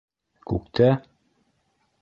Күктә?! 0.51 0.89